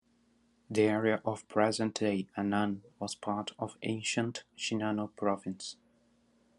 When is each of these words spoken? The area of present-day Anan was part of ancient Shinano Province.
The 0.67 0.81
area 0.81 1.21
of 1.23 1.47
present-day 1.47 2.27
Anan 2.35 2.81
was 2.97 3.13
part 3.13 3.51
of 3.59 3.77
ancient 3.83 4.45
Shinano 4.57 5.15
Province. 5.15 5.75